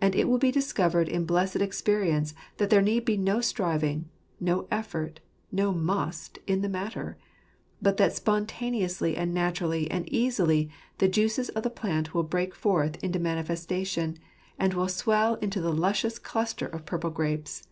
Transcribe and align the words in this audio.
And 0.00 0.16
it 0.16 0.26
will 0.28 0.38
be 0.38 0.50
discovered 0.50 1.08
in 1.08 1.24
blessed 1.24 1.60
experience 1.62 2.34
that 2.56 2.68
there 2.68 2.82
need 2.82 3.04
be 3.04 3.16
no 3.16 3.40
striving, 3.40 4.08
no 4.40 4.66
effort, 4.72 5.20
no" 5.52 5.70
must" 5.92 6.40
in 6.48 6.62
the 6.62 6.68
matter; 6.68 7.16
but 7.80 7.96
that 7.96 8.12
spontaneously 8.12 9.16
and 9.16 9.32
naturally 9.32 9.88
and 9.88 10.08
easily 10.08 10.68
the 10.98 11.06
juices 11.06 11.48
of 11.50 11.62
the 11.62 11.70
plant 11.70 12.12
will 12.12 12.24
break 12.24 12.56
forth 12.56 12.96
into 13.04 13.20
manifestation, 13.20 14.18
and 14.58 14.74
will 14.74 14.88
swell 14.88 15.36
into 15.36 15.60
the 15.60 15.72
luscious 15.72 16.18
cluster 16.18 16.66
of 16.66 16.84
purple 16.84 17.10
grapes. 17.10 17.68